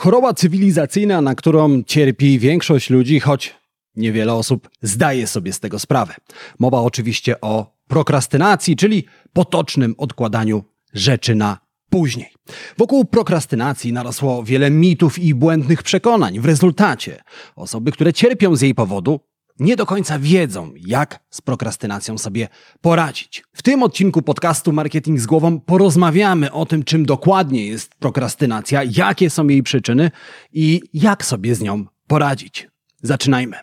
[0.00, 3.54] Choroba cywilizacyjna, na którą cierpi większość ludzi, choć
[3.96, 6.14] niewiele osób zdaje sobie z tego sprawę.
[6.58, 11.58] Mowa oczywiście o prokrastynacji, czyli potocznym odkładaniu rzeczy na
[11.90, 12.32] później.
[12.78, 16.40] Wokół prokrastynacji narosło wiele mitów i błędnych przekonań.
[16.40, 17.22] W rezultacie
[17.56, 19.20] osoby, które cierpią z jej powodu,
[19.60, 22.48] nie do końca wiedzą, jak z prokrastynacją sobie
[22.80, 23.44] poradzić.
[23.52, 29.30] W tym odcinku podcastu Marketing z Głową porozmawiamy o tym, czym dokładnie jest prokrastynacja, jakie
[29.30, 30.10] są jej przyczyny
[30.52, 32.68] i jak sobie z nią poradzić.
[33.02, 33.56] Zaczynajmy.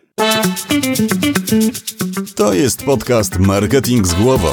[2.36, 4.50] To jest podcast Marketing z Głową.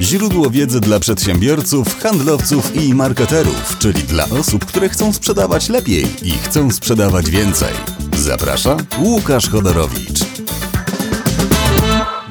[0.00, 6.30] Źródło wiedzy dla przedsiębiorców, handlowców i marketerów, czyli dla osób, które chcą sprzedawać lepiej i
[6.30, 7.74] chcą sprzedawać więcej.
[8.16, 10.47] Zaprasza Łukasz Chodorowicz.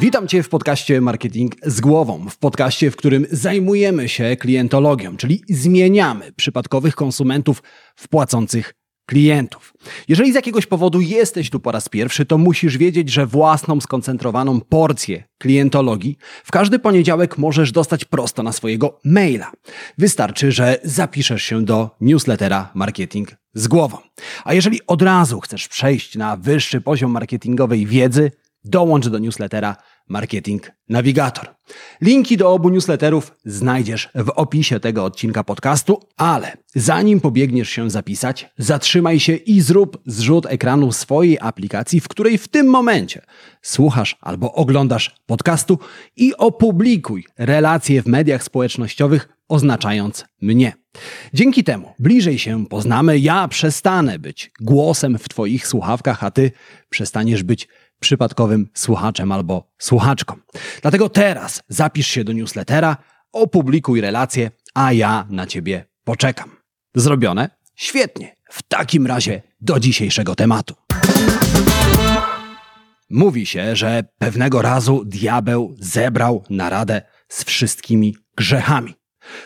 [0.07, 2.29] Witam Cię w podcaście Marketing z głową.
[2.29, 7.63] W podcaście, w którym zajmujemy się klientologią, czyli zmieniamy przypadkowych konsumentów
[7.95, 8.73] w płacących
[9.05, 9.73] klientów.
[10.07, 14.61] Jeżeli z jakiegoś powodu jesteś tu po raz pierwszy, to musisz wiedzieć, że własną skoncentrowaną
[14.61, 19.51] porcję klientologii w każdy poniedziałek możesz dostać prosto na swojego maila.
[19.97, 23.97] Wystarczy, że zapiszesz się do newslettera Marketing z głową.
[24.43, 28.31] A jeżeli od razu chcesz przejść na wyższy poziom marketingowej wiedzy,
[28.67, 29.75] dołącz do newslettera
[30.07, 31.55] Marketing Navigator.
[32.01, 38.49] Linki do obu newsletterów znajdziesz w opisie tego odcinka podcastu, ale zanim pobiegniesz się zapisać,
[38.57, 43.21] zatrzymaj się i zrób zrzut ekranu swojej aplikacji, w której w tym momencie
[43.61, 45.79] słuchasz albo oglądasz podcastu
[46.15, 50.73] i opublikuj relacje w mediach społecznościowych oznaczając mnie.
[51.33, 56.51] Dzięki temu bliżej się poznamy, ja przestanę być głosem w Twoich słuchawkach, a Ty
[56.89, 57.67] przestaniesz być
[57.99, 60.35] przypadkowym słuchaczem albo słuchaczką.
[60.81, 62.97] Dlatego teraz zapisz się do newslettera,
[63.31, 66.49] opublikuj relację, a ja na ciebie poczekam.
[66.95, 67.49] Zrobione?
[67.75, 68.35] Świetnie.
[68.49, 70.75] W takim razie do dzisiejszego tematu.
[73.09, 78.93] Mówi się, że pewnego razu diabeł zebrał naradę z wszystkimi grzechami.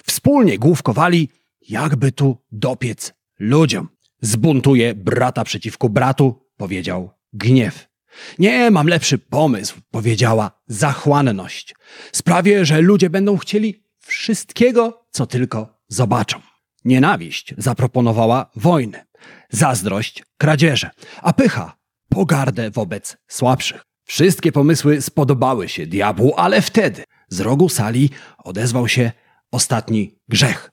[0.04, 1.30] Wspólnie główkowali,
[1.70, 3.88] jakby tu dopiec ludziom.
[4.22, 7.91] Zbuntuje brata przeciwko bratu, powiedział gniew.
[8.40, 11.76] Nie, mam lepszy pomysł, powiedziała zachłanność.
[12.12, 16.42] Sprawię, że ludzie będą chcieli wszystkiego, co tylko zobaczą.
[16.86, 19.06] Nienawiść zaproponowała wojnę,
[19.50, 20.90] zazdrość kradzieże,
[21.22, 21.78] a pycha
[22.10, 23.82] pogardę wobec słabszych.
[24.06, 28.10] Wszystkie pomysły spodobały się diabłu, ale wtedy z rogu sali
[28.44, 29.12] odezwał się
[29.52, 30.72] ostatni grzech.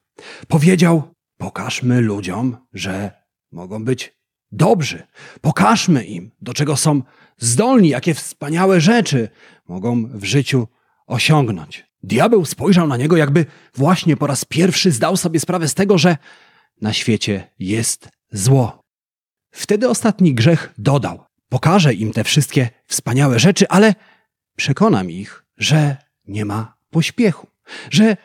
[0.48, 3.10] Powiedział: Pokażmy ludziom, że
[3.52, 4.17] mogą być
[4.52, 5.02] dobrzy.
[5.40, 7.02] Pokażmy im, do czego są
[7.38, 9.28] zdolni, jakie wspaniałe rzeczy
[9.68, 10.68] mogą w życiu
[11.06, 11.86] osiągnąć.
[12.02, 16.16] Diabeł spojrzał na niego, jakby właśnie po raz pierwszy zdał sobie sprawę z tego, że
[16.80, 18.80] na świecie jest zło.
[19.50, 23.94] Wtedy ostatni grzech dodał: Pokażę im te wszystkie wspaniałe rzeczy, ale
[24.56, 27.46] przekonam ich, że nie ma pośpiechu,
[27.90, 28.16] że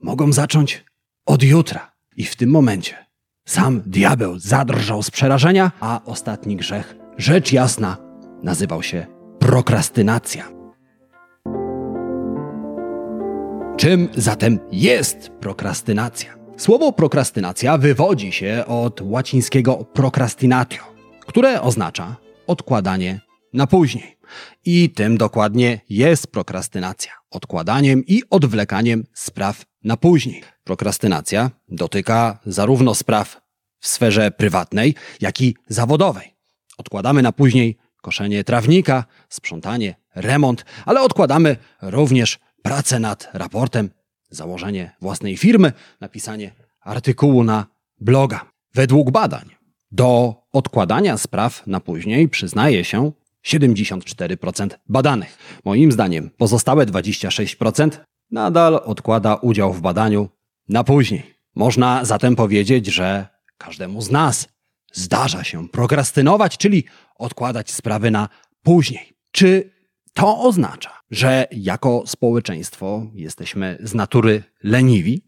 [0.00, 0.84] mogą zacząć
[1.26, 1.94] od jutra.
[2.16, 3.03] I w tym momencie
[3.44, 7.96] sam diabeł zadrżał z przerażenia, a ostatni grzech, rzecz jasna,
[8.42, 9.06] nazywał się
[9.38, 10.44] prokrastynacja.
[13.76, 16.34] Czym zatem jest prokrastynacja?
[16.56, 20.82] Słowo prokrastynacja wywodzi się od łacińskiego procrastinatio,
[21.26, 22.16] które oznacza
[22.46, 23.20] odkładanie
[23.54, 24.16] na później.
[24.64, 30.42] I tym dokładnie jest prokrastynacja odkładaniem i odwlekaniem spraw na później.
[30.64, 33.40] Prokrastynacja dotyka zarówno spraw
[33.80, 36.34] w sferze prywatnej, jak i zawodowej.
[36.78, 43.90] Odkładamy na później koszenie trawnika, sprzątanie, remont, ale odkładamy również pracę nad raportem,
[44.30, 46.50] założenie własnej firmy, napisanie
[46.80, 47.66] artykułu na
[48.00, 48.50] bloga.
[48.74, 49.50] Według badań
[49.92, 53.12] do odkładania spraw na później przyznaje się
[53.46, 55.38] 74% badanych.
[55.64, 57.90] Moim zdaniem pozostałe 26%
[58.30, 60.28] nadal odkłada udział w badaniu
[60.68, 61.34] na później.
[61.54, 63.26] Można zatem powiedzieć, że
[63.58, 64.48] każdemu z nas
[64.92, 66.84] zdarza się prokrastynować, czyli
[67.18, 68.28] odkładać sprawy na
[68.62, 69.12] później.
[69.30, 69.70] Czy
[70.12, 75.22] to oznacza, że jako społeczeństwo jesteśmy z natury leniwi?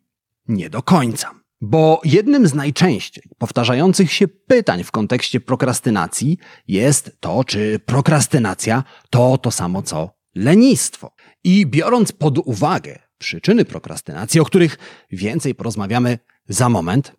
[0.49, 1.31] Nie do końca.
[1.61, 6.39] Bo jednym z najczęściej powtarzających się pytań w kontekście prokrastynacji
[6.69, 11.15] jest to, czy prokrastynacja to to samo co lenistwo.
[11.45, 14.79] I biorąc pod uwagę przyczyny prokrastynacji, o których
[15.11, 16.19] więcej porozmawiamy
[16.49, 17.13] za moment,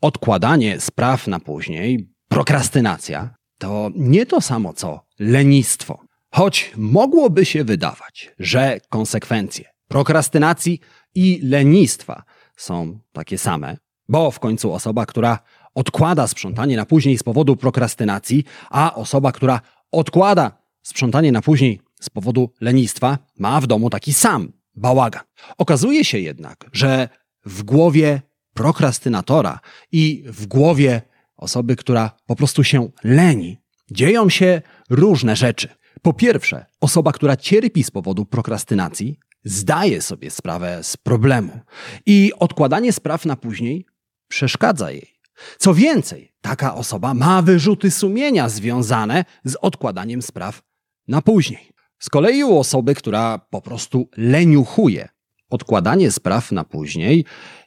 [0.00, 6.00] odkładanie spraw na później, prokrastynacja, to nie to samo co lenistwo.
[6.30, 10.80] Choć mogłoby się wydawać, że konsekwencje prokrastynacji
[11.14, 12.22] i lenistwa
[12.60, 13.76] są takie same,
[14.08, 15.38] bo w końcu osoba, która
[15.74, 19.60] odkłada sprzątanie na później z powodu prokrastynacji, a osoba, która
[19.92, 20.52] odkłada
[20.82, 25.22] sprzątanie na później z powodu lenistwa, ma w domu taki sam bałagan.
[25.58, 27.08] Okazuje się jednak, że
[27.44, 28.22] w głowie
[28.54, 29.60] prokrastynatora
[29.92, 31.02] i w głowie
[31.36, 33.58] osoby, która po prostu się leni,
[33.90, 35.68] dzieją się różne rzeczy.
[36.02, 41.60] Po pierwsze, osoba, która cierpi z powodu prokrastynacji, zdaje sobie sprawę z problemu
[42.06, 43.86] i odkładanie spraw na później
[44.28, 45.14] przeszkadza jej.
[45.58, 50.62] Co więcej, taka osoba ma wyrzuty sumienia związane z odkładaniem spraw
[51.08, 51.72] na później.
[51.98, 55.08] Z kolei u osoby, która po prostu leniuchuje,
[55.50, 57.24] odkładanie spraw na później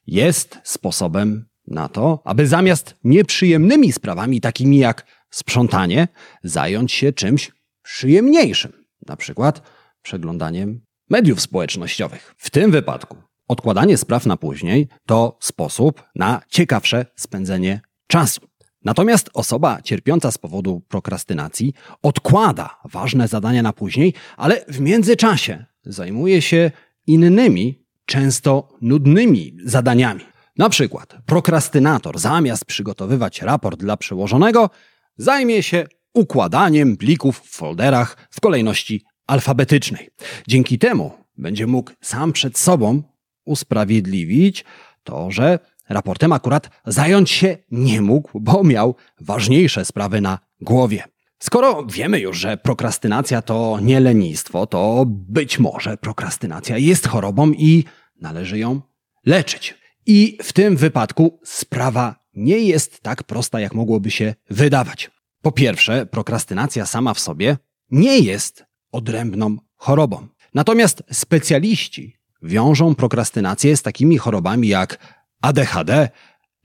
[0.07, 6.07] jest sposobem na to, aby zamiast nieprzyjemnymi sprawami, takimi jak sprzątanie,
[6.43, 7.51] zająć się czymś
[7.83, 9.61] przyjemniejszym, na przykład
[10.01, 12.35] przeglądaniem mediów społecznościowych.
[12.37, 18.41] W tym wypadku odkładanie spraw na później to sposób na ciekawsze spędzenie czasu.
[18.83, 26.41] Natomiast osoba cierpiąca z powodu prokrastynacji odkłada ważne zadania na później, ale w międzyczasie zajmuje
[26.41, 26.71] się
[27.07, 30.21] innymi, często nudnymi zadaniami.
[30.57, 34.69] Na przykład prokrastynator zamiast przygotowywać raport dla przełożonego,
[35.17, 40.09] zajmie się układaniem plików w folderach w kolejności alfabetycznej.
[40.47, 43.03] Dzięki temu będzie mógł sam przed sobą
[43.45, 44.65] usprawiedliwić
[45.03, 51.03] to, że raportem akurat zająć się nie mógł, bo miał ważniejsze sprawy na głowie.
[51.39, 57.83] Skoro wiemy już, że prokrastynacja to nie lenistwo, to być może prokrastynacja jest chorobą i
[58.21, 58.81] należy ją
[59.25, 59.75] leczyć.
[60.05, 65.11] I w tym wypadku sprawa nie jest tak prosta, jak mogłoby się wydawać.
[65.43, 67.57] Po pierwsze, prokrastynacja sama w sobie
[67.91, 70.27] nie jest odrębną chorobą.
[70.53, 74.97] Natomiast specjaliści wiążą prokrastynację z takimi chorobami jak
[75.41, 76.09] ADHD,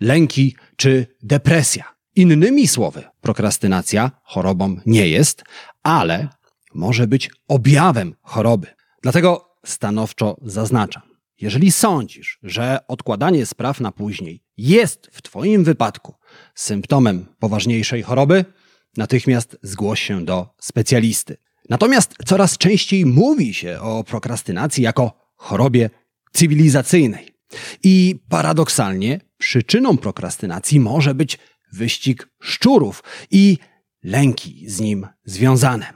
[0.00, 1.94] lęki czy depresja.
[2.16, 5.44] Innymi słowy, prokrastynacja chorobą nie jest,
[5.82, 6.28] ale
[6.74, 8.66] może być objawem choroby.
[9.02, 11.02] Dlatego stanowczo zaznaczam.
[11.40, 16.14] Jeżeli sądzisz, że odkładanie spraw na później jest w Twoim wypadku
[16.54, 18.44] symptomem poważniejszej choroby,
[18.98, 21.36] natychmiast zgłoś się do specjalisty.
[21.68, 25.90] Natomiast coraz częściej mówi się o prokrastynacji jako chorobie
[26.32, 27.28] cywilizacyjnej.
[27.82, 31.38] I paradoksalnie przyczyną prokrastynacji może być
[31.72, 33.58] wyścig szczurów i
[34.02, 35.86] lęki z nim związane.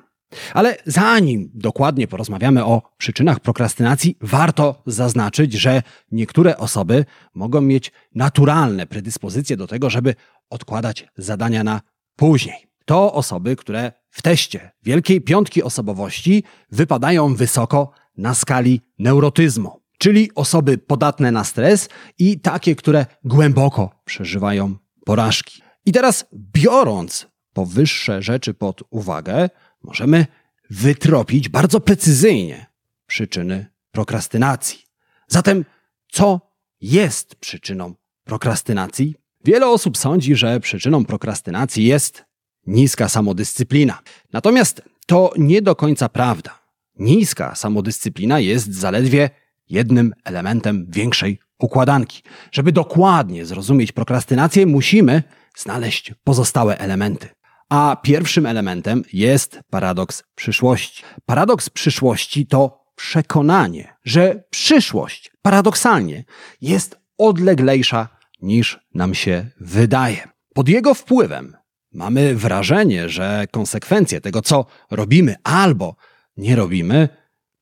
[0.55, 5.83] Ale zanim dokładnie porozmawiamy o przyczynach prokrastynacji, warto zaznaczyć, że
[6.13, 7.05] niektóre osoby
[7.35, 10.15] mogą mieć naturalne predyspozycje do tego, żeby
[10.51, 11.81] odkładać zadania na
[12.17, 12.72] później.
[12.85, 20.79] To osoby, które w teście Wielkiej Piątki Osobowości wypadają wysoko na skali neurotyzmu, czyli osoby
[20.79, 21.89] podatne na stres
[22.19, 24.77] i takie, które głęboko przeżywają
[25.07, 25.63] porażki.
[25.87, 29.51] I teraz, biorąc powyższe rzeczy pod uwagę,
[29.83, 30.27] możemy
[30.71, 32.67] wytropić bardzo precyzyjnie
[33.07, 34.83] przyczyny prokrastynacji.
[35.29, 35.65] Zatem,
[36.09, 36.41] co
[36.81, 37.95] jest przyczyną
[38.25, 39.15] prokrastynacji?
[39.45, 42.25] Wiele osób sądzi, że przyczyną prokrastynacji jest
[42.67, 43.99] niska samodyscyplina.
[44.33, 46.59] Natomiast to nie do końca prawda.
[46.99, 49.31] Niska samodyscyplina jest zaledwie
[49.69, 52.23] jednym elementem większej układanki.
[52.53, 55.23] Żeby dokładnie zrozumieć prokrastynację, musimy
[55.57, 57.29] znaleźć pozostałe elementy.
[57.69, 61.03] A pierwszym elementem jest paradoks przyszłości.
[61.27, 66.25] Paradoks przyszłości to przekonanie, że przyszłość paradoksalnie
[66.61, 68.09] jest odleglejsza
[68.43, 70.29] niż nam się wydaje.
[70.55, 71.57] Pod jego wpływem
[71.95, 75.97] mamy wrażenie, że konsekwencje tego, co robimy albo
[76.37, 77.09] nie robimy,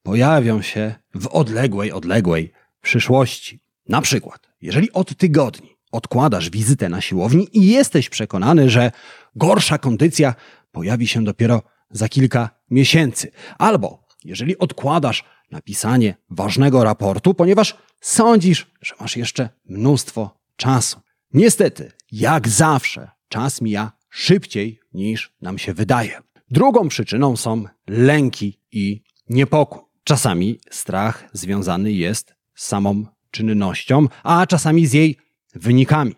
[0.02, 3.60] pojawią się w odległej, odległej przyszłości.
[3.88, 8.92] Na przykład, jeżeli od tygodni odkładasz wizytę na siłowni i jesteś przekonany, że
[9.36, 10.34] gorsza kondycja
[10.72, 18.94] pojawi się dopiero za kilka miesięcy, albo jeżeli odkładasz napisanie ważnego raportu, ponieważ sądzisz, że
[19.00, 21.00] masz jeszcze mnóstwo czasu.
[21.32, 26.20] Niestety, jak zawsze, czas mija szybciej niż nam się wydaje.
[26.50, 29.82] Drugą przyczyną są lęki i niepokój.
[30.04, 35.16] Czasami strach związany jest z samą czynnością, a czasami z jej
[35.54, 36.14] wynikami.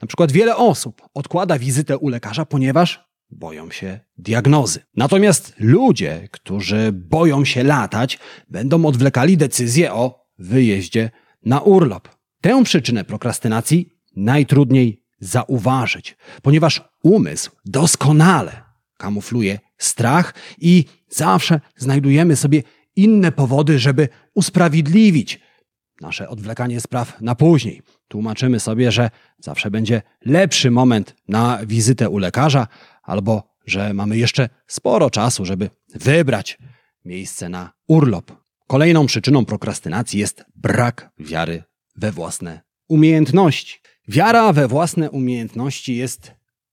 [0.00, 4.80] Na przykład wiele osób odkłada wizytę u lekarza, ponieważ boją się diagnozy.
[4.96, 8.18] Natomiast ludzie, którzy boją się latać,
[8.48, 11.10] będą odwlekali decyzję o wyjeździe
[11.44, 12.08] na urlop.
[12.40, 18.62] Tę przyczynę prokrastynacji najtrudniej zauważyć, ponieważ umysł doskonale
[18.98, 22.62] kamufluje strach i zawsze znajdujemy sobie
[22.96, 25.40] inne powody, żeby usprawiedliwić
[26.00, 27.82] nasze odwlekanie spraw na później.
[28.08, 32.66] Tłumaczymy sobie, że zawsze będzie lepszy moment na wizytę u lekarza,
[33.02, 36.58] albo że mamy jeszcze sporo czasu, żeby wybrać
[37.04, 38.32] miejsce na urlop.
[38.66, 41.62] Kolejną przyczyną prokrastynacji jest brak wiary
[41.96, 43.78] we własne umiejętności.
[44.08, 46.32] Wiara we własne umiejętności jest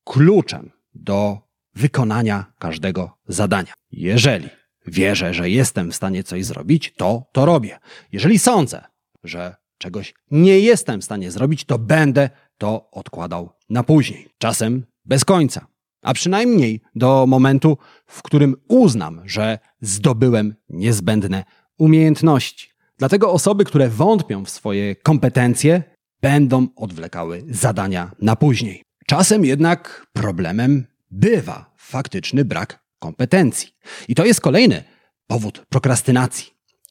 [0.10, 1.38] kluczem do
[1.76, 3.74] wykonania każdego zadania.
[3.92, 4.50] Jeżeli
[4.88, 7.80] wierzę, że jestem w stanie coś zrobić, to to robię.
[8.12, 8.82] Jeżeli sądzę,
[9.24, 14.28] że czegoś nie jestem w stanie zrobić, to będę to odkładał na później.
[14.38, 15.68] Czasem bez końca.
[16.02, 21.44] A przynajmniej do momentu, w którym uznam, że zdobyłem niezbędne
[21.78, 22.70] umiejętności.
[22.98, 25.84] Dlatego osoby, które wątpią w swoje kompetencje,
[26.22, 28.89] będą odwlekały zadania na później.
[29.10, 33.70] Czasem jednak problemem bywa faktyczny brak kompetencji.
[34.08, 34.84] I to jest kolejny
[35.28, 36.48] powód prokrastynacji.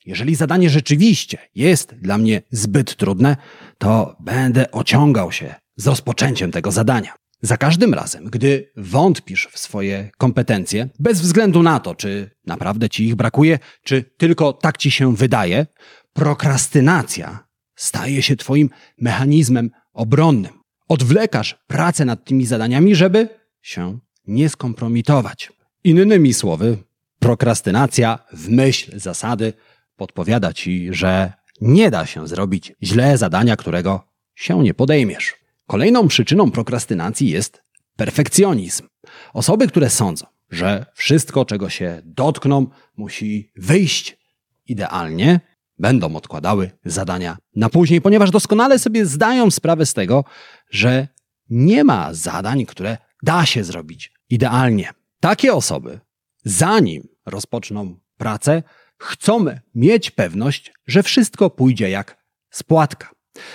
[0.07, 3.37] Jeżeli zadanie rzeczywiście jest dla mnie zbyt trudne,
[3.79, 7.15] to będę ociągał się z rozpoczęciem tego zadania.
[7.43, 13.05] Za każdym razem, gdy wątpisz w swoje kompetencje, bez względu na to, czy naprawdę ci
[13.05, 15.67] ich brakuje, czy tylko tak ci się wydaje,
[16.13, 18.71] prokrastynacja staje się twoim
[19.01, 20.58] mechanizmem obronnym.
[20.89, 23.29] Odwlekasz pracę nad tymi zadaniami, żeby
[23.63, 25.53] się nie skompromitować.
[25.85, 26.79] Innymi słowy,
[27.19, 29.53] prokrastynacja w myśl zasady
[29.97, 35.35] podpowiada ci, że nie da się zrobić źle zadania, którego się nie podejmiesz.
[35.67, 37.63] Kolejną przyczyną prokrastynacji jest
[37.97, 38.87] perfekcjonizm.
[39.33, 42.67] Osoby, które sądzą, że wszystko, czego się dotkną,
[42.97, 44.19] musi wyjść
[44.67, 45.41] idealnie,
[45.79, 50.25] będą odkładały zadania na później, ponieważ doskonale sobie zdają sprawę z tego,
[50.71, 51.09] że
[51.51, 54.91] nie ma zadań, które da się zrobić idealnie.
[55.21, 56.01] Takie osoby,
[56.45, 58.63] zanim rozpoczną pracę,
[58.99, 59.45] chcą
[59.75, 63.11] mieć pewność, że wszystko pójdzie jak spłatka.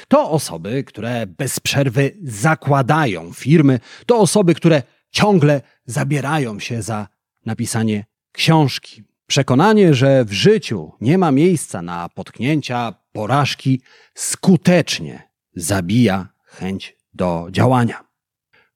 [0.08, 7.08] To osoby, które bez przerwy zakładają firmy, to osoby, które ciągle zabierają się za
[7.46, 9.04] napisanie książki.
[9.34, 13.82] Przekonanie, że w życiu nie ma miejsca na potknięcia, porażki,
[14.16, 18.04] skutecznie zabija chęć do działania.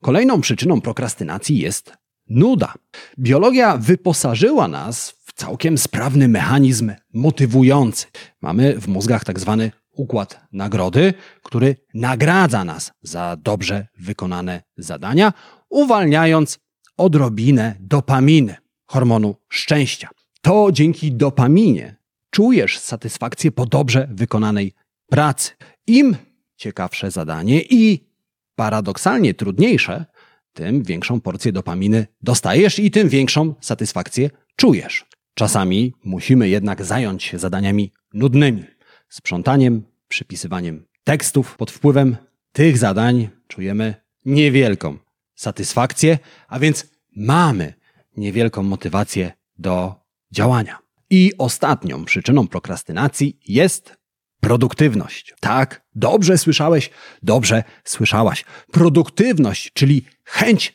[0.02, 1.94] Kolejną przyczyną prokrastynacji jest
[2.30, 2.74] nuda.
[3.20, 8.06] Biologia wyposażyła nas w całkiem sprawny mechanizm motywujący.
[8.42, 15.34] Mamy w mózgach tak zwany układ nagrody, który nagradza nas za dobrze wykonane zadania,
[15.70, 16.60] uwalniając
[16.98, 20.10] odrobinę dopaminy, hormonu szczęścia.
[20.41, 21.96] To dzięki dopaminie
[22.29, 24.74] czujesz satysfakcję po dobrze wykonanej
[25.10, 25.51] pracy.
[25.88, 26.15] Im
[26.56, 28.08] ciekawsze zadanie i
[28.56, 30.06] paradoksalnie trudniejsze,
[30.53, 35.06] tym większą porcję dopaminy dostajesz i tym większą satysfakcję czujesz.
[35.34, 38.63] Czasami musimy jednak zająć się zadaniami nudnymi,
[39.10, 41.58] sprzątaniem, przypisywaniem tekstów.
[41.58, 42.17] Pod wpływem
[42.51, 44.98] tych zadań czujemy niewielką
[45.36, 47.74] satysfakcję, a więc mamy
[48.17, 49.96] niewielką motywację do
[50.31, 50.79] działania.
[51.10, 53.98] I ostatnią przyczyną prokrastynacji jest
[54.41, 55.34] produktywność.
[55.39, 56.89] Tak, dobrze słyszałeś,
[57.24, 58.46] dobrze słyszałaś.
[58.72, 60.74] Produktywność, czyli chęć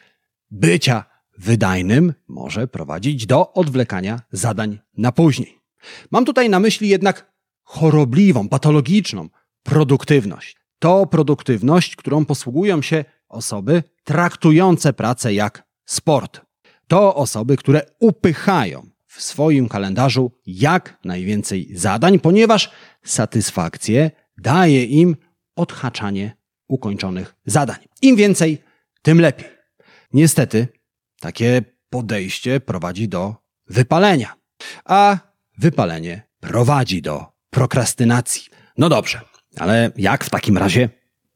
[0.51, 1.05] bycia
[1.39, 5.59] wydajnym, może prowadzić do odwlekania zadań na później.
[6.11, 7.33] Mam tutaj na myśli jednak
[7.63, 9.29] chorobliwą, patologiczną
[9.63, 10.57] produktywność.
[10.79, 16.41] To produktywność, którą posługują się osoby traktujące pracę jak sport.
[16.89, 22.71] To osoby, które upychają w swoim kalendarzu jak najwięcej zadań, ponieważ
[23.05, 25.17] satysfakcję daje im
[25.57, 26.37] odhaczanie
[26.69, 27.77] ukończonych zadań.
[28.03, 28.63] Im więcej,
[29.03, 29.49] tym lepiej.
[30.13, 30.69] Niestety,
[31.21, 34.35] takie podejście prowadzi do wypalenia,
[34.85, 35.19] a
[35.59, 38.43] wypalenie prowadzi do prokrastynacji.
[38.79, 39.21] No dobrze,
[39.57, 40.89] ale jak w takim razie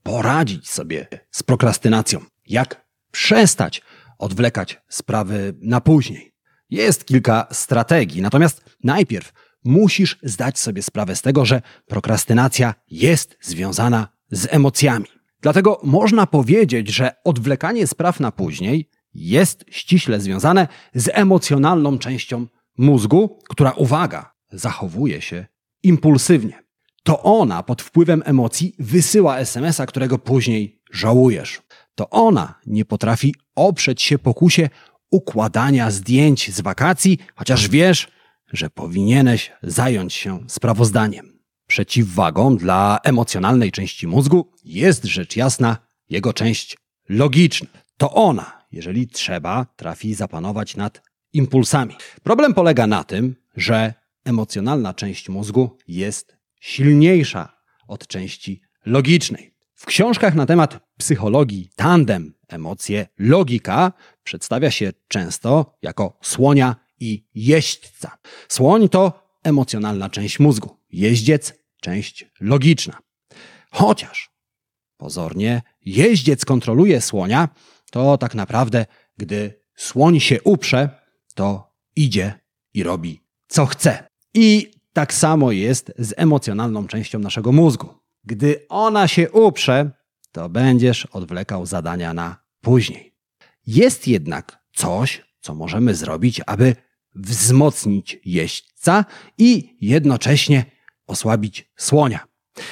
[0.03, 2.21] poradzić sobie z prokrastynacją?
[2.47, 3.83] Jak przestać
[4.19, 6.36] odwlekać sprawy na później?
[6.71, 9.33] Jest kilka strategii, natomiast najpierw
[9.65, 15.07] musisz zdać sobie sprawę z tego, że prokrastynacja jest związana z emocjami.
[15.41, 22.47] Dlatego można powiedzieć, że odwlekanie spraw na później jest ściśle związane z emocjonalną częścią
[22.79, 25.47] mózgu, która, uwaga, zachowuje się
[25.83, 26.63] impulsywnie.
[27.03, 31.63] To ona pod wpływem emocji wysyła SMS-a, którego później żałujesz.
[31.95, 34.69] To ona nie potrafi oprzeć się pokusie
[35.17, 38.09] układania zdjęć z wakacji, chociaż wiesz,
[38.53, 41.39] że powinieneś zająć się sprawozdaniem.
[41.67, 45.77] Przeciwwagą dla emocjonalnej części mózgu jest rzecz jasna
[46.09, 46.77] jego część
[47.09, 47.69] logiczna.
[47.97, 51.95] To ona, jeżeli trzeba, trafi zapanować nad impulsami.
[52.23, 53.95] Problem polega na tym, że
[54.25, 57.57] emocjonalna część mózgu jest silniejsza
[57.89, 59.56] od części logicznej.
[59.77, 63.93] W książkach na temat psychologii tandem, emocje, logika
[64.23, 68.19] przedstawia się często jako słonia i jeźdźca.
[68.49, 72.99] Słoń to emocjonalna część mózgu, jeździec część logiczna.
[73.71, 74.31] Chociaż
[74.97, 77.49] pozornie jeździec kontroluje słonia,
[77.91, 80.91] to tak naprawdę, gdy słoń się uprze,
[81.35, 82.41] to idzie
[82.75, 84.09] i robi co chce.
[84.35, 87.96] I tak samo jest z emocjonalną częścią naszego mózgu.
[88.27, 89.91] Gdy ona się uprze,
[90.33, 93.15] to będziesz odwlekał zadania na później.
[93.67, 96.77] Jest jednak coś, co możemy zrobić, aby
[97.15, 99.05] wzmocnić jeźdźca
[99.39, 100.65] i jednocześnie
[101.07, 102.27] osłabić słonia.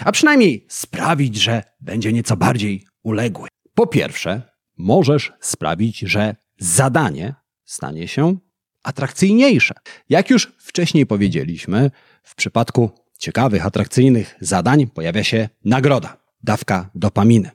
[0.04, 3.48] A przynajmniej sprawić, że będzie nieco bardziej uległy.
[3.74, 4.42] Po pierwsze,
[4.76, 7.34] możesz sprawić, że zadanie
[7.64, 8.36] stanie się
[8.82, 9.74] atrakcyjniejsze.
[10.08, 11.90] Jak już wcześniej powiedzieliśmy,
[12.22, 17.50] w przypadku ciekawych, atrakcyjnych zadań pojawia się nagroda, dawka dopaminy.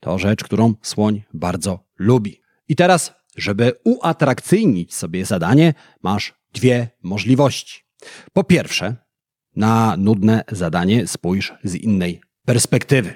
[0.00, 2.40] To rzecz, którą słoń bardzo lubi.
[2.68, 7.82] I teraz, żeby uatrakcyjnić sobie zadanie, masz dwie możliwości.
[8.32, 8.96] Po pierwsze,
[9.56, 13.14] na nudne zadanie spójrz z innej perspektywy.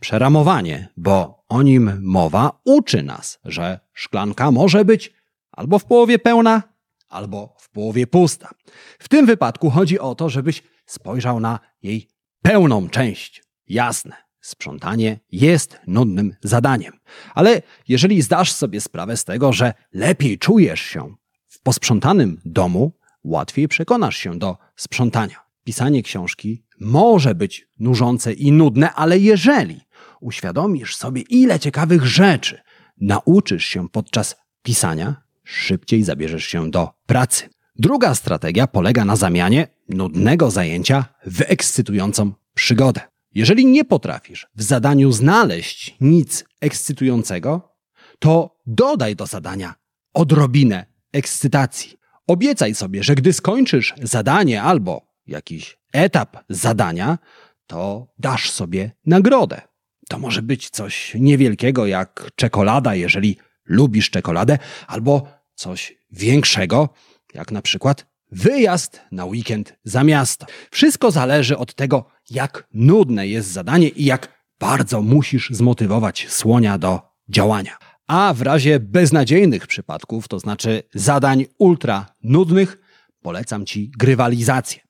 [0.00, 5.12] Przeramowanie, bo o nim mowa, uczy nas, że szklanka może być
[5.52, 6.62] albo w połowie pełna,
[7.08, 8.50] albo w połowie pusta.
[8.98, 12.08] W tym wypadku chodzi o to, żebyś spojrzał na jej
[12.42, 13.42] pełną część.
[13.68, 16.92] Jasne, sprzątanie jest nudnym zadaniem,
[17.34, 21.14] ale jeżeli zdasz sobie sprawę z tego, że lepiej czujesz się
[21.48, 22.92] w posprzątanym domu,
[23.24, 25.36] łatwiej przekonasz się do sprzątania.
[25.64, 29.80] Pisanie książki może być nużące i nudne, ale jeżeli
[30.20, 32.60] uświadomisz sobie, ile ciekawych rzeczy
[33.00, 37.48] nauczysz się podczas pisania, szybciej zabierzesz się do pracy.
[37.76, 43.00] Druga strategia polega na zamianie nudnego zajęcia w ekscytującą przygodę.
[43.34, 47.76] Jeżeli nie potrafisz w zadaniu znaleźć nic ekscytującego,
[48.18, 49.74] to dodaj do zadania
[50.14, 51.96] odrobinę ekscytacji.
[52.26, 57.18] Obiecaj sobie, że gdy skończysz zadanie albo jakiś etap zadania,
[57.66, 59.60] to dasz sobie nagrodę.
[60.08, 66.88] To może być coś niewielkiego jak czekolada, jeżeli lubisz czekoladę, albo coś większego,
[67.34, 70.46] jak na przykład wyjazd na weekend za miasto.
[70.70, 77.00] Wszystko zależy od tego, jak nudne jest zadanie i jak bardzo musisz zmotywować słonia do
[77.28, 77.76] działania.
[78.06, 82.78] A w razie beznadziejnych przypadków, to znaczy zadań ultra nudnych,
[83.22, 84.80] polecam Ci grywalizację.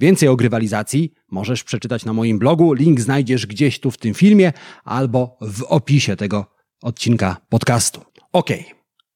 [0.00, 2.72] Więcej o grywalizacji możesz przeczytać na moim blogu.
[2.72, 4.52] Link znajdziesz gdzieś tu w tym filmie
[4.84, 6.46] albo w opisie tego
[6.82, 8.04] odcinka podcastu.
[8.32, 8.50] Ok,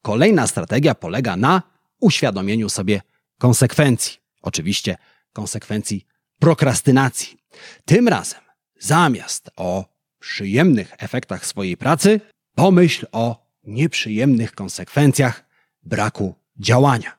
[0.02, 1.62] kolejna strategia polega na
[2.00, 3.00] uświadomieniu sobie
[3.40, 4.18] konsekwencji.
[4.42, 4.96] Oczywiście
[5.32, 6.06] konsekwencji
[6.38, 7.38] prokrastynacji.
[7.84, 8.40] Tym razem
[8.78, 9.84] zamiast o
[10.18, 12.20] przyjemnych efektach swojej pracy,
[12.54, 15.44] pomyśl o nieprzyjemnych konsekwencjach
[15.82, 17.18] braku działania.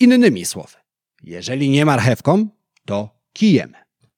[0.00, 0.76] Innymi słowy,
[1.22, 2.48] jeżeli nie marchewką,
[2.86, 3.72] to kijem.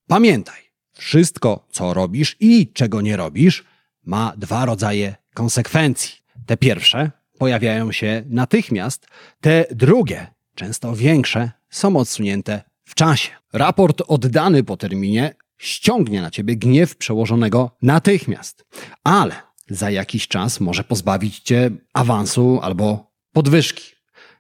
[0.07, 0.61] Pamiętaj,
[0.93, 3.64] wszystko co robisz i czego nie robisz
[4.03, 6.14] ma dwa rodzaje konsekwencji.
[6.47, 9.07] Te pierwsze pojawiają się natychmiast,
[9.40, 13.31] te drugie, często większe, są odsunięte w czasie.
[13.53, 18.64] Raport oddany po terminie ściągnie na ciebie gniew przełożonego natychmiast,
[19.05, 19.35] ale
[19.69, 23.95] za jakiś czas może pozbawić cię awansu albo podwyżki.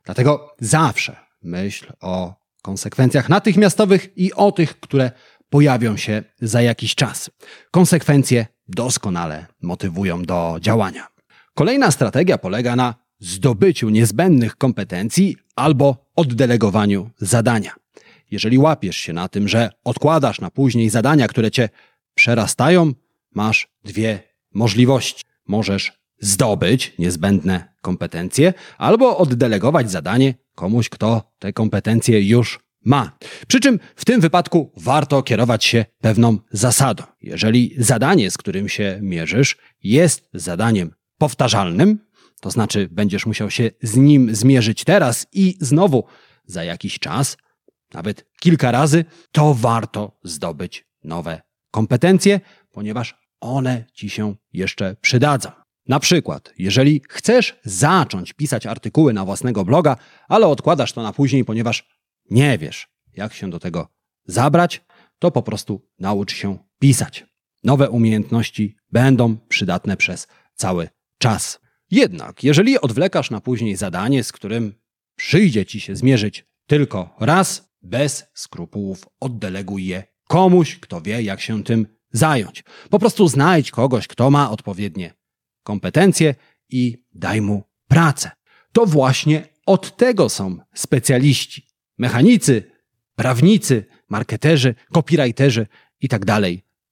[0.04, 5.10] Dlatego zawsze myśl o konsekwencjach natychmiastowych i o tych, które
[5.50, 7.30] pojawią się za jakiś czas.
[7.70, 11.06] Konsekwencje doskonale motywują do działania.
[11.54, 17.74] Kolejna strategia polega na zdobyciu niezbędnych kompetencji albo oddelegowaniu zadania.
[18.30, 21.68] Jeżeli łapiesz się na tym, że odkładasz na później zadania, które cię
[22.14, 22.92] przerastają,
[23.34, 24.22] masz dwie
[24.54, 25.24] możliwości.
[25.46, 33.16] Możesz zdobyć niezbędne kompetencje albo oddelegować zadanie komuś, kto te kompetencje już ma.
[33.48, 37.04] Przy czym w tym wypadku warto kierować się pewną zasadą.
[37.22, 41.98] Jeżeli zadanie, z którym się mierzysz, jest zadaniem powtarzalnym,
[42.44, 46.04] to znaczy będziesz musiał się z nim zmierzyć teraz i znowu
[46.46, 47.36] za jakiś czas,
[47.94, 52.40] nawet kilka razy, to warto zdobyć nowe kompetencje,
[52.72, 55.50] ponieważ one ci się jeszcze przydadzą.
[55.88, 59.96] Na przykład, jeżeli chcesz zacząć pisać artykuły na własnego bloga,
[60.28, 61.88] ale odkładasz to na później, ponieważ
[62.30, 63.88] nie wiesz, jak się do tego
[64.26, 64.84] zabrać,
[65.18, 67.26] to po prostu naucz się pisać.
[67.62, 71.63] Nowe umiejętności będą przydatne przez cały czas.
[71.90, 74.74] Jednak, jeżeli odwlekasz na później zadanie, z którym
[75.16, 81.64] przyjdzie ci się zmierzyć tylko raz, bez skrupułów oddeleguj je komuś, kto wie, jak się
[81.64, 82.64] tym zająć.
[82.90, 85.14] Po prostu znajdź kogoś, kto ma odpowiednie
[85.62, 86.34] kompetencje
[86.70, 88.30] i daj mu pracę.
[88.72, 91.66] To właśnie od tego są specjaliści.
[91.98, 92.62] Mechanicy,
[93.16, 95.66] prawnicy, marketerzy, copywriterzy
[96.00, 96.26] itd.
[96.26, 96.42] tak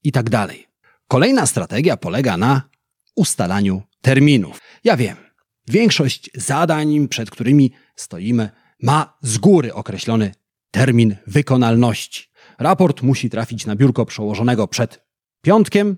[0.05, 0.31] itd.
[0.31, 0.57] Tak
[1.09, 2.63] Kolejna strategia polega na
[3.17, 4.61] ustalaniu terminów.
[4.85, 5.17] Ja wiem,
[5.69, 8.51] większość zadań, przed którymi stoimy,
[8.83, 10.35] ma z góry określony
[10.71, 12.29] termin wykonalności.
[12.59, 15.07] Raport musi trafić na biurko przełożonego przed
[15.43, 15.97] piątkiem,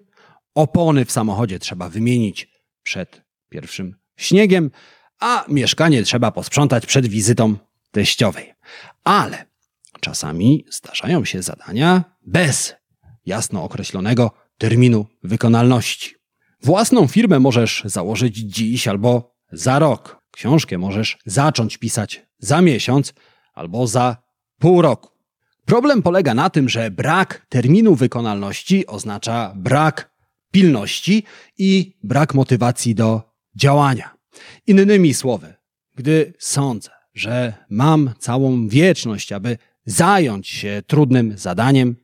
[0.54, 2.48] opony w samochodzie trzeba wymienić
[2.82, 4.70] przed pierwszym śniegiem,
[5.20, 7.56] a mieszkanie trzeba posprzątać przed wizytą
[7.90, 8.54] teściowej.
[9.04, 9.46] Ale
[10.00, 12.74] czasami zdarzają się zadania bez
[13.26, 16.14] jasno określonego terminu wykonalności.
[16.64, 20.20] Własną firmę możesz założyć dziś albo za rok.
[20.30, 23.14] Książkę możesz zacząć pisać za miesiąc
[23.54, 24.16] albo za
[24.58, 25.10] pół roku.
[25.64, 30.14] Problem polega na tym, że brak terminu wykonalności oznacza brak
[30.52, 31.22] pilności
[31.58, 33.22] i brak motywacji do
[33.56, 34.14] działania.
[34.66, 35.54] Innymi słowy,
[35.94, 41.96] gdy sądzę, że mam całą wieczność, aby zająć się trudnym zadaniem,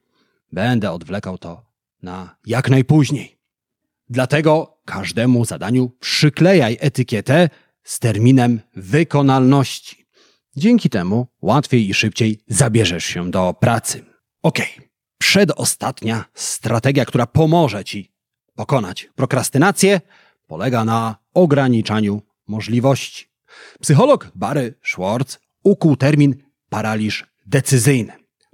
[0.53, 1.67] będę odwlekał to
[2.03, 3.40] na jak najpóźniej.
[4.11, 7.49] Dlatego każdemu zadaniu przyklejaj etykietę
[7.85, 10.07] z terminem wykonalności.
[10.57, 14.05] Dzięki temu łatwiej i szybciej zabierzesz się do pracy.
[14.43, 14.59] Ok,
[15.19, 18.13] przedostatnia strategia, która pomoże Ci
[18.55, 20.01] pokonać prokrastynację,
[20.47, 23.27] polega na ograniczaniu możliwości.
[23.81, 26.35] Psycholog Barry Schwartz ukuł termin
[26.69, 28.13] paraliż decyzyjny.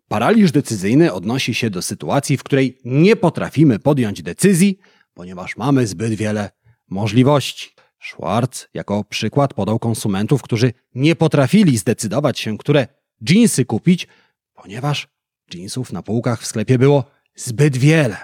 [0.09, 4.79] Paraliż decyzyjny odnosi się do sytuacji, w której nie potrafimy podjąć decyzji,
[5.17, 6.51] ponieważ mamy zbyt wiele
[6.89, 7.71] możliwości.
[8.01, 12.87] Schwartz jako przykład podał konsumentów, którzy nie potrafili zdecydować się, które
[13.25, 14.09] dżinsy kupić,
[14.55, 15.09] ponieważ
[15.51, 18.17] dżinsów na półkach w sklepie było zbyt wiele.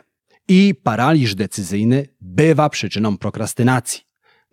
[0.48, 4.00] I paraliż decyzyjny bywa przyczyną prokrastynacji.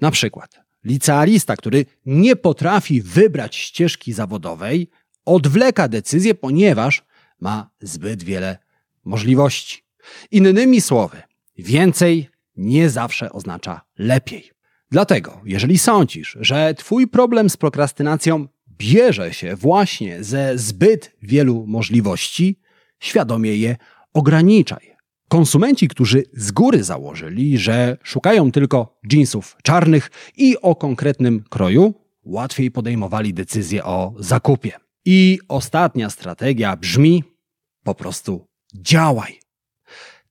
[0.02, 4.90] Na przykład licealista, który nie potrafi wybrać ścieżki zawodowej,
[5.26, 7.04] odwleka decyzję, ponieważ
[7.40, 8.58] ma zbyt wiele
[9.06, 9.84] możliwości.
[10.32, 11.29] Innymi słowy,
[11.64, 14.52] więcej nie zawsze oznacza lepiej.
[14.92, 22.60] Dlatego, jeżeli sądzisz, że Twój problem z prokrastynacją bierze się właśnie ze zbyt wielu możliwości,
[23.00, 23.76] świadomie je
[24.14, 24.96] ograniczaj.
[25.30, 31.94] Konsumenci, którzy z góry założyli, że szukają tylko jeansów czarnych i o konkretnym kroju,
[32.24, 34.72] łatwiej podejmowali decyzję o zakupie.
[35.06, 37.24] I ostatnia strategia brzmi:
[37.84, 39.40] po prostu działaj.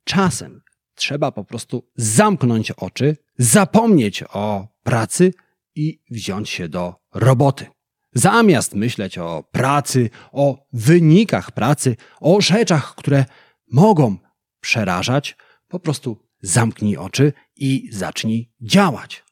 [0.05, 0.61] Czasem
[0.99, 5.33] trzeba po prostu zamknąć oczy, zapomnieć o pracy
[5.75, 7.67] i wziąć się do roboty.
[8.15, 13.25] Zamiast myśleć o pracy, o wynikach pracy, o rzeczach, które
[13.73, 14.17] mogą
[14.61, 15.37] przerażać,
[15.69, 19.25] po prostu zamknij oczy i zacznij działać.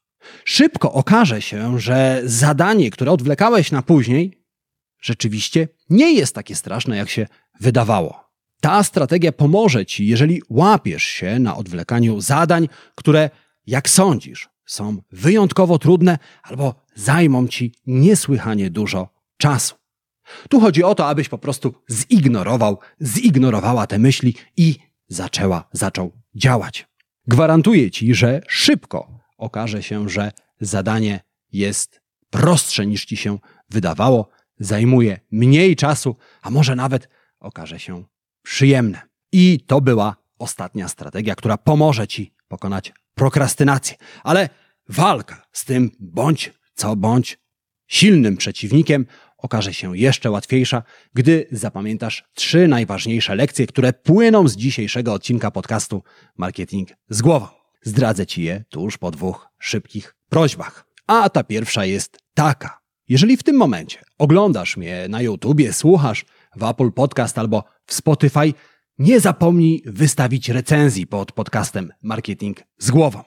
[0.45, 4.45] Szybko okaże się, że zadanie, które odwlekałeś na później,
[5.01, 7.27] rzeczywiście nie jest takie straszne, jak się
[7.61, 8.26] wydawało.
[8.61, 13.31] Ta strategia pomoże ci, jeżeli łapiesz się na odwlekaniu zadań, które,
[13.67, 19.75] jak sądzisz, są wyjątkowo trudne albo zajmą ci niesłychanie dużo czasu.
[20.49, 24.77] Tu chodzi o to, abyś po prostu zignorował, zignorowała te myśli i
[25.09, 26.89] zaczęła, zaczął działać.
[27.27, 31.21] Gwarantuję ci, że szybko okaże się, że zadanie
[31.53, 33.39] jest prostsze niż ci się
[33.71, 37.09] wydawało, zajmuje mniej czasu, a może nawet
[37.41, 38.05] okaże się
[38.47, 39.01] przyjemne.
[39.33, 43.97] I to była ostatnia strategia, która pomoże ci pokonać prokrastynację.
[44.25, 44.49] Ale
[44.89, 47.39] walka z tym bądź co bądź
[47.87, 49.07] silnym przeciwnikiem
[49.39, 50.83] okaże się jeszcze łatwiejsza,
[51.15, 56.03] gdy zapamiętasz trzy najważniejsze lekcje, które płyną z dzisiejszego odcinka podcastu
[56.37, 57.47] Marketing z głową.
[57.83, 60.87] Zdradzę ci je tuż po dwóch szybkich prośbach.
[61.07, 62.81] A ta pierwsza jest taka.
[63.09, 66.25] Jeżeli w tym momencie oglądasz mnie na YouTubie, słuchasz
[66.57, 68.55] w Apple Podcast albo w Spotify,
[68.99, 73.23] nie zapomnij wystawić recenzji pod podcastem Marketing z głową.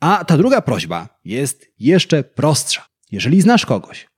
[0.00, 2.86] A ta druga prośba jest jeszcze prostsza.
[3.10, 4.08] Jeżeli znasz kogoś,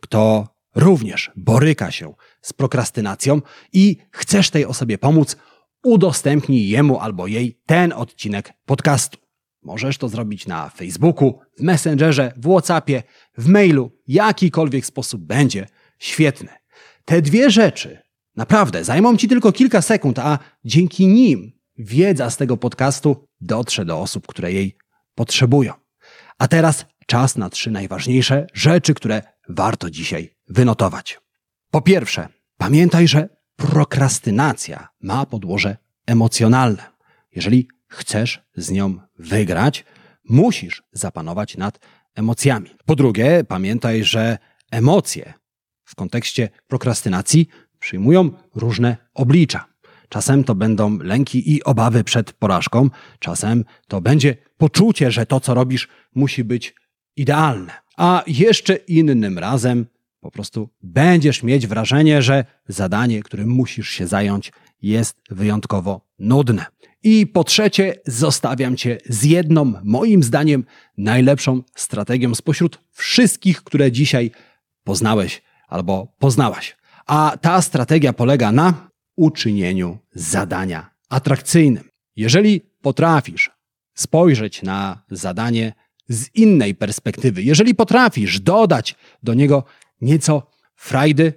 [0.00, 5.36] kto również boryka się z prokrastynacją i chcesz tej osobie pomóc,
[5.84, 9.18] udostępnij jemu albo jej ten odcinek podcastu.
[9.62, 13.02] Możesz to zrobić na Facebooku, w Messengerze, w WhatsAppie,
[13.38, 15.66] w mailu, jakikolwiek sposób będzie
[15.98, 16.48] świetny.
[17.04, 18.07] Te dwie rzeczy
[18.38, 24.00] naprawdę zajmą Ci tylko kilka sekund, a dzięki nim wiedza z tego podcastu dotrze do
[24.00, 24.76] osób, które jej
[25.14, 25.72] potrzebują.
[26.38, 31.20] A teraz czas na trzy najważniejsze rzeczy, które warto dzisiaj wynotować.
[31.70, 36.82] Po pierwsze, pamiętaj, że prokrastynacja ma podłoże emocjonalne.
[37.32, 39.84] Jeżeli chcesz z nią wygrać,
[40.24, 41.78] musisz zapanować nad
[42.14, 42.70] emocjami.
[42.86, 44.38] Po drugie, pamiętaj, że
[44.70, 45.34] emocje
[45.84, 47.48] w kontekście prokrastynacji
[47.78, 49.64] przyjmują różne oblicza.
[50.08, 55.54] Czasem to będą lęki i obawy przed porażką, czasem to będzie poczucie, że to, co
[55.54, 56.74] robisz, musi być
[57.16, 57.72] idealne.
[57.96, 59.86] A jeszcze innym razem
[60.20, 66.66] po prostu będziesz mieć wrażenie, że zadanie, którym musisz się zająć, jest wyjątkowo nudne.
[67.02, 70.64] I po trzecie, zostawiam Cię z jedną, moim zdaniem,
[70.96, 74.30] najlepszą strategią spośród wszystkich, które dzisiaj
[74.84, 76.76] poznałeś albo poznałaś.
[77.08, 81.88] A ta strategia polega na uczynieniu zadania atrakcyjnym.
[82.16, 83.50] Jeżeli potrafisz
[83.94, 85.72] spojrzeć na zadanie
[86.08, 89.64] z innej perspektywy, jeżeli potrafisz dodać do niego
[90.00, 91.32] nieco frajdy,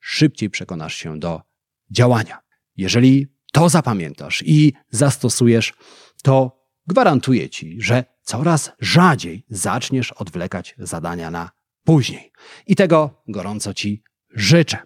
[0.00, 1.42] szybciej przekonasz się do
[1.90, 2.38] działania.
[2.76, 5.74] Jeżeli to zapamiętasz i zastosujesz,
[6.22, 11.50] to gwarantuję ci, że coraz rzadziej zaczniesz odwlekać zadania na
[11.84, 12.32] później.
[12.66, 14.02] I tego gorąco ci
[14.36, 14.78] życzę.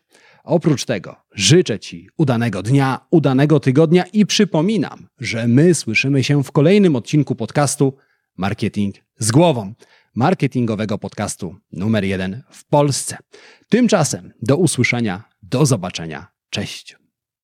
[0.44, 6.52] Oprócz tego życzę Ci udanego dnia, udanego tygodnia i przypominam, że my słyszymy się w
[6.52, 7.96] kolejnym odcinku podcastu
[8.36, 9.74] Marketing z głową.
[10.14, 13.16] Marketingowego podcastu numer jeden w Polsce.
[13.68, 16.26] Tymczasem do usłyszenia, do zobaczenia.
[16.50, 16.99] Cześć.